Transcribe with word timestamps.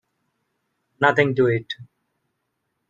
Nothing 0.99 1.35
to 1.35 1.45
it. 1.45 1.75